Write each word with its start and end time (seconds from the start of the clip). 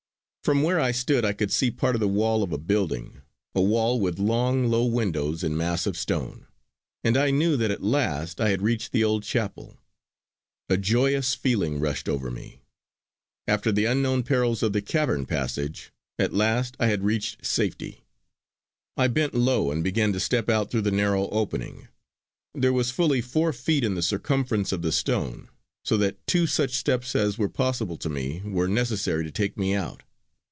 From 0.43 0.63
where 0.63 0.79
I 0.79 0.91
stood 0.91 1.23
I 1.23 1.33
could 1.33 1.51
see 1.51 1.69
part 1.69 1.95
of 1.95 1.99
the 2.01 2.07
wall 2.07 2.41
of 2.41 2.51
a 2.51 2.57
building, 2.57 3.21
a 3.53 3.61
wall 3.61 3.99
with 3.99 4.17
long 4.17 4.69
low 4.71 4.85
windows 4.85 5.43
in 5.43 5.55
massive 5.55 5.95
stone; 5.95 6.47
and 7.03 7.15
I 7.15 7.29
knew 7.29 7.55
that 7.57 7.69
at 7.69 7.83
last 7.83 8.41
I 8.41 8.49
had 8.49 8.63
reached 8.63 8.91
the 8.91 9.03
old 9.03 9.21
chapel. 9.21 9.77
A 10.67 10.77
joyous 10.77 11.35
feeling 11.35 11.79
rushed 11.79 12.09
over 12.09 12.31
me; 12.31 12.63
after 13.47 13.71
the 13.71 13.85
unknown 13.85 14.23
perils 14.23 14.63
of 14.63 14.73
the 14.73 14.81
cavern 14.81 15.27
passage 15.27 15.93
at 16.17 16.33
last 16.33 16.75
I 16.79 16.87
had 16.87 17.03
reached 17.03 17.45
safety. 17.45 18.03
I 18.97 19.09
bent 19.09 19.35
low 19.35 19.69
and 19.69 19.83
began 19.83 20.11
to 20.13 20.19
step 20.19 20.49
out 20.49 20.71
through 20.71 20.81
the 20.81 20.89
narrow 20.89 21.29
opening. 21.29 21.87
There 22.55 22.73
was 22.73 22.89
fully 22.89 23.21
four 23.21 23.53
feet 23.53 23.83
in 23.83 23.93
the 23.93 24.01
circumference 24.01 24.71
of 24.71 24.81
the 24.81 24.91
stone 24.91 25.49
so 25.85 25.97
that 25.97 26.25
two 26.25 26.47
such 26.47 26.73
steps 26.73 27.15
as 27.15 27.37
were 27.37 27.47
possible 27.47 27.95
to 27.97 28.09
me 28.09 28.41
were 28.43 28.67
necessary 28.67 29.23
to 29.25 29.31
take 29.31 29.55
me 29.55 29.75
out. 29.75 30.01